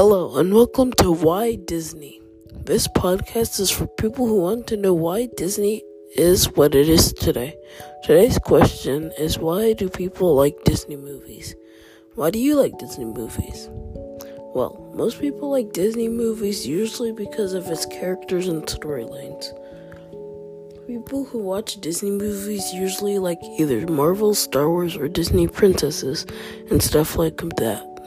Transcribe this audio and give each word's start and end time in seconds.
Hello, 0.00 0.36
and 0.36 0.54
welcome 0.54 0.92
to 0.92 1.10
Why 1.10 1.56
Disney. 1.56 2.22
This 2.52 2.86
podcast 2.86 3.58
is 3.58 3.68
for 3.72 3.88
people 3.88 4.28
who 4.28 4.40
want 4.40 4.68
to 4.68 4.76
know 4.76 4.94
why 4.94 5.26
Disney 5.36 5.82
is 6.14 6.52
what 6.52 6.76
it 6.76 6.88
is 6.88 7.12
today. 7.12 7.56
Today's 8.04 8.38
question 8.38 9.10
is 9.18 9.40
why 9.40 9.72
do 9.72 9.88
people 9.88 10.36
like 10.36 10.62
Disney 10.62 10.94
movies? 10.94 11.56
Why 12.14 12.30
do 12.30 12.38
you 12.38 12.54
like 12.54 12.78
Disney 12.78 13.06
movies? 13.06 13.68
Well, 14.54 14.88
most 14.94 15.20
people 15.20 15.50
like 15.50 15.72
Disney 15.72 16.08
movies 16.08 16.64
usually 16.64 17.10
because 17.10 17.52
of 17.52 17.66
its 17.66 17.84
characters 17.84 18.46
and 18.46 18.62
storylines. 18.62 19.46
People 20.86 21.24
who 21.24 21.38
watch 21.38 21.80
Disney 21.80 22.12
movies 22.12 22.72
usually 22.72 23.18
like 23.18 23.40
either 23.58 23.84
Marvel, 23.88 24.32
Star 24.36 24.70
Wars, 24.70 24.96
or 24.96 25.08
Disney 25.08 25.48
princesses 25.48 26.24
and 26.70 26.80
stuff 26.80 27.16
like 27.16 27.38
that. 27.56 27.97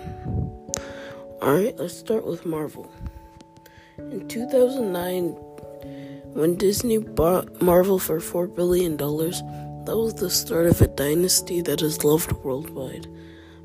Alright, 1.42 1.76
let's 1.80 1.98
start 1.98 2.24
with 2.24 2.46
Marvel. 2.46 2.88
In 3.98 4.28
2009, 4.28 5.30
when 6.34 6.56
Disney 6.56 7.00
bought 7.00 7.60
Marvel 7.60 7.98
for 7.98 8.20
$4 8.20 8.56
billion, 8.56 8.96
that 8.96 9.98
was 9.98 10.14
the 10.14 10.30
start 10.30 10.68
of 10.68 10.80
a 10.82 10.88
dynasty 10.88 11.62
that 11.62 11.82
is 11.82 12.04
loved 12.04 12.32
worldwide. 12.44 13.08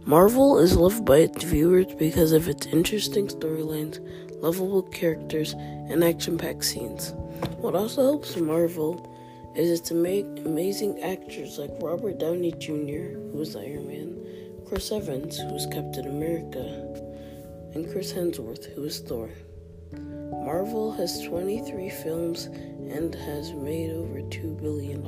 Marvel 0.06 0.58
is 0.58 0.74
loved 0.74 1.04
by 1.04 1.18
its 1.18 1.44
viewers 1.44 1.84
because 1.98 2.32
of 2.32 2.48
its 2.48 2.64
interesting 2.64 3.28
storylines, 3.28 4.00
lovable 4.40 4.84
characters, 4.84 5.52
and 5.52 6.02
action 6.02 6.38
packed 6.38 6.64
scenes. 6.64 7.12
What 7.58 7.74
also 7.74 8.02
helps 8.04 8.38
Marvel 8.38 9.06
is 9.54 9.80
its 9.80 9.90
ama- 9.90 10.40
amazing 10.46 11.02
actors 11.02 11.58
like 11.58 11.72
Robert 11.82 12.18
Downey 12.18 12.52
Jr., 12.52 13.20
who 13.32 13.42
is 13.42 13.54
Iron 13.54 13.86
Man, 13.86 14.64
Chris 14.66 14.90
Evans, 14.90 15.36
who 15.36 15.54
is 15.54 15.66
Captain 15.66 16.08
America, 16.08 17.05
and 17.76 17.92
Chris 17.92 18.10
Hemsworth, 18.10 18.72
who 18.74 18.84
is 18.84 19.00
Thor. 19.00 19.28
Marvel 19.92 20.92
has 20.92 21.22
23 21.24 21.90
films 21.90 22.46
and 22.46 23.14
has 23.14 23.52
made 23.52 23.90
over 23.90 24.20
$2 24.20 24.58
billion. 24.62 25.02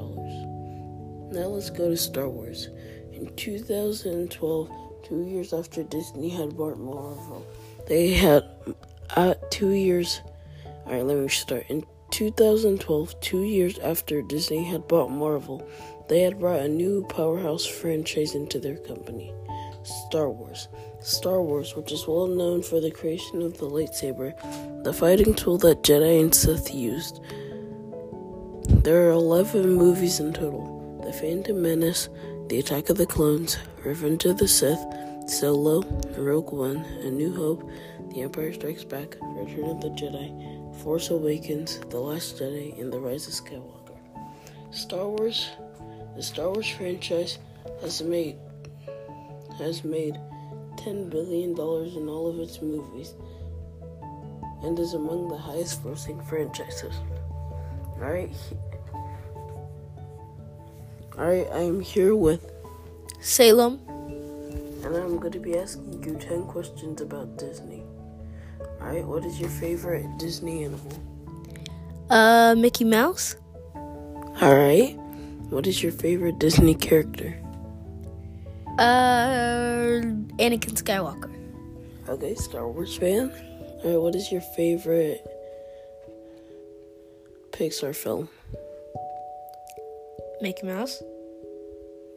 Now 1.33 1.47
let's 1.47 1.71
go 1.71 1.89
to 1.89 1.97
Star 1.97 2.29
Wars. 2.29 2.69
In 3.11 3.35
2012, 3.37 4.71
two 5.03 5.23
years 5.23 5.55
after 5.55 5.83
Disney 5.83 6.29
had 6.29 6.59
bought 6.59 6.79
Marvel, 6.79 7.47
they 7.87 8.11
had 8.11 8.45
uh, 9.17 9.33
two 9.51 9.71
years. 9.71 10.21
Alright, 10.85 11.07
let 11.07 11.17
me 11.17 11.29
start. 11.29 11.65
In 11.71 11.87
2012, 12.11 13.19
two 13.23 13.45
years 13.45 13.79
after 13.79 14.21
Disney 14.21 14.65
had 14.65 14.87
bought 14.87 15.11
Marvel, 15.11 15.67
they 16.11 16.21
had 16.21 16.39
brought 16.39 16.61
a 16.61 16.69
new 16.69 17.07
powerhouse 17.09 17.65
franchise 17.65 18.35
into 18.35 18.61
their 18.61 18.77
company 18.77 19.33
Star 19.83 20.31
Wars. 20.31 20.69
Star 21.01 21.43
Wars, 21.43 21.77
which 21.77 21.93
is 21.93 22.07
well 22.07 22.27
known 22.27 22.63
for 22.63 22.81
the 22.81 22.91
creation 22.91 23.43
of 23.43 23.59
the 23.59 23.69
lightsaber, 23.69 24.35
the 24.85 24.93
fighting 24.93 25.35
tool 25.35 25.59
that 25.59 25.83
Jedi 25.83 26.21
and 26.21 26.35
Sith 26.35 26.75
used. 26.75 27.21
There 28.85 29.09
are 29.09 29.13
11 29.13 29.75
movies 29.75 30.21
in 30.21 30.33
total 30.33 31.01
The 31.05 31.13
Phantom 31.13 31.61
Menace, 31.61 32.09
The 32.49 32.59
Attack 32.59 32.91
of 32.91 32.97
the 32.97 33.07
Clones, 33.07 33.59
Revenge 33.85 34.25
of 34.25 34.39
the 34.39 34.49
Sith, 34.49 34.85
Solo, 35.27 35.83
Rogue 36.17 36.53
One, 36.53 36.79
A 37.03 37.11
New 37.11 37.35
Hope, 37.35 37.69
The 38.13 38.23
Empire 38.23 38.53
Strikes 38.53 38.85
Back, 38.85 39.17
Return 39.23 39.71
of 39.71 39.81
the 39.81 39.91
Jedi, 39.91 40.77
Force 40.83 41.11
Awakens, 41.11 41.79
The 41.91 41.99
Last 41.99 42.39
Jedi, 42.39 42.81
and 42.81 42.93
The 42.93 43.01
Rise 43.01 43.27
of 43.27 43.35
Skywalker. 43.35 43.99
Star 44.71 45.09
Wars, 45.09 45.49
the 46.17 46.23
Star 46.23 46.51
Wars 46.51 46.69
franchise 46.69 47.39
has 47.81 48.03
made 48.03 48.37
has 49.59 49.85
made 49.85 50.15
$10 50.77 51.11
billion 51.11 51.51
in 51.51 52.09
all 52.09 52.29
of 52.29 52.39
its 52.39 52.63
movies 52.63 53.15
and 54.63 54.79
is 54.79 54.95
among 54.95 55.29
the 55.29 55.37
highest 55.37 55.83
grossing 55.83 56.27
franchises. 56.29 56.95
Alright. 58.01 58.31
Alright, 61.17 61.49
I 61.53 61.61
am 61.61 61.81
here 61.81 62.15
with 62.15 62.51
Salem. 63.21 63.81
and 63.89 64.97
I'm 64.97 65.19
going 65.19 65.33
to 65.33 65.41
be 65.41 65.57
asking 65.57 66.03
you 66.05 66.15
10 66.17 66.45
questions 66.45 67.01
about 67.01 67.37
Disney. 67.37 67.83
Alright, 68.81 69.05
what 69.05 69.25
is 69.25 69.41
your 69.41 69.51
favorite 69.51 70.07
Disney 70.19 70.65
animal? 70.65 70.93
Uh, 72.11 72.55
Mickey 72.57 72.85
Mouse. 72.85 73.37
Alright, 73.75 74.97
what 75.51 75.67
is 75.67 75.83
your 75.83 75.93
favorite 75.93 76.39
Disney 76.39 76.75
character? 76.75 77.37
Uh, 78.79 80.01
Anakin 80.39 80.75
Skywalker. 80.81 81.33
Okay, 82.09 82.35
Star 82.37 82.69
Wars 82.69 82.97
fan. 82.97 83.33
Alright, 83.85 84.01
what 84.01 84.15
is 84.15 84.31
your 84.31 84.41
favorite 84.41 85.27
Pixar 87.51 87.95
film? 87.95 88.29
Mickey 90.41 90.67
Mouse. 90.67 91.03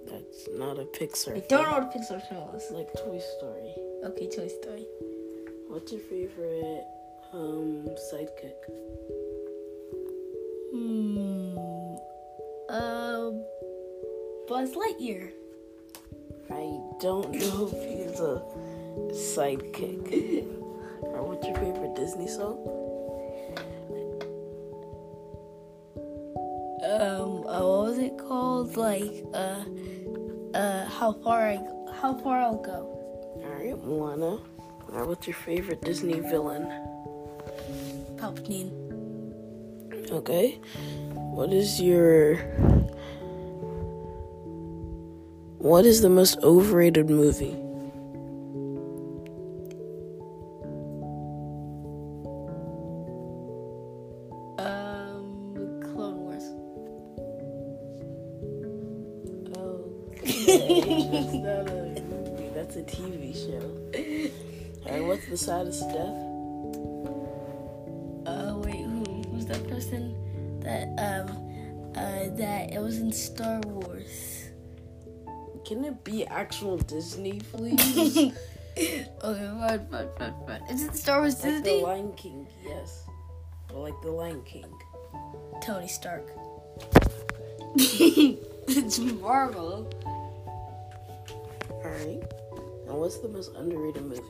That's 0.07 0.47
not 0.53 0.77
a 0.77 0.83
Pixar 0.83 1.38
I 1.38 1.39
film. 1.41 1.45
don't 1.50 1.63
know 1.63 1.77
what 1.79 1.95
a 1.95 1.97
Pixar 1.97 2.21
film 2.29 2.55
is. 2.55 2.69
Like 2.71 2.94
Toy 2.94 3.19
Story. 3.38 3.73
Okay, 4.05 4.29
Toy 4.29 4.47
Story. 4.47 4.85
What's 5.67 5.91
your 5.91 6.01
favorite 6.01 6.85
um 7.33 7.88
sidekick? 8.11 8.61
Hmm. 10.71 11.57
Uh, 12.69 13.31
Buzz 14.47 14.71
Lightyear. 14.75 15.31
I 16.51 16.79
don't 17.00 17.31
know 17.41 17.69
if 17.72 17.81
he's 17.84 18.19
a 18.19 18.44
sidekick. 19.12 20.45
or 21.01 21.23
what's 21.23 21.47
your 21.47 21.56
favorite 21.56 21.95
Disney 21.95 22.28
song? 22.28 22.57
Um, 26.84 27.47
uh, 27.47 27.62
what 27.62 27.89
was 27.89 27.97
it 28.00 28.17
called? 28.17 28.75
Like, 28.75 29.23
uh, 29.34 29.63
uh, 30.53 30.85
how 30.85 31.13
far 31.23 31.50
I, 31.50 31.59
how 32.01 32.16
far 32.16 32.41
I'll 32.41 32.62
go. 32.62 32.97
Alright, 33.44 33.83
Moana. 33.85 34.39
Alright, 34.89 35.07
what's 35.07 35.28
your 35.28 35.35
favorite 35.35 35.81
Disney 35.81 36.19
villain? 36.19 36.68
Palpatine. 38.18 38.72
Okay. 40.12 40.59
What 41.13 41.53
is 41.53 41.79
your 41.79 42.35
What 45.61 45.85
is 45.85 46.01
the 46.01 46.09
most 46.09 46.39
overrated 46.39 47.07
movie? 47.07 47.53
Um, 54.57 55.79
Clone 55.83 56.17
Wars. 56.21 56.44
Oh, 59.55 59.85
that's 60.23 61.33
not 61.35 61.69
a 61.69 62.01
movie, 62.09 62.50
that's 62.55 62.75
a 62.77 62.81
TV 62.81 63.35
show. 63.35 63.61
Alright, 64.88 65.05
what's 65.05 65.27
the 65.27 65.38
saddest 65.38 65.88
death? 65.89 66.17
Uh, 68.25 68.57
wait, 68.57 68.83
who, 68.83 69.03
who's 69.29 69.45
that 69.45 69.67
person 69.69 70.16
that, 70.61 70.88
um, 70.97 71.29
uh, 71.95 72.35
that 72.35 72.73
it 72.73 72.79
was 72.79 72.97
in 72.97 73.11
Star 73.11 73.59
Wars? 73.67 74.50
Can 75.66 75.85
it 75.85 76.03
be 76.03 76.25
actual 76.25 76.77
Disney, 76.77 77.41
please? 77.51 78.33
Okay, 78.77 79.51
fine, 79.59 79.88
fine, 79.91 80.07
fine, 80.17 80.33
fine. 80.47 80.61
Is 80.69 80.83
it 80.83 80.95
Star 80.95 81.19
Wars 81.19 81.44
like 81.44 81.63
the 81.63 81.81
Lion 81.83 82.13
King, 82.13 82.47
yes. 82.63 83.03
Or 83.73 83.83
like 83.83 84.01
the 84.01 84.09
Lion 84.09 84.41
King. 84.44 84.66
Tony 85.61 85.88
Stark. 85.88 86.31
it's 87.75 88.97
Marvel. 88.97 89.89
Alright. 91.69 92.24
Now 92.88 92.95
what's 92.95 93.18
the 93.18 93.27
most 93.27 93.53
underrated 93.56 94.03
movie? 94.03 94.21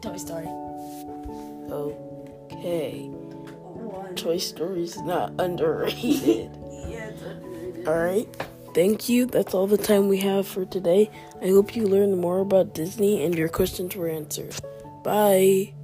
Toy 0.00 0.16
Story. 0.16 0.69
Okay. 1.70 3.10
Toy 4.16 4.38
Story's 4.38 5.00
not 5.02 5.32
underrated. 5.38 6.50
Yeah, 6.88 7.08
it's 7.08 7.22
underrated. 7.22 7.88
Alright. 7.88 8.46
Thank 8.74 9.08
you. 9.08 9.26
That's 9.26 9.54
all 9.54 9.66
the 9.66 9.78
time 9.78 10.08
we 10.08 10.18
have 10.18 10.46
for 10.46 10.64
today. 10.64 11.10
I 11.42 11.48
hope 11.48 11.74
you 11.74 11.86
learned 11.86 12.18
more 12.18 12.38
about 12.38 12.74
Disney 12.74 13.24
and 13.24 13.34
your 13.34 13.48
questions 13.48 13.96
were 13.96 14.08
answered. 14.08 14.54
Bye. 15.02 15.74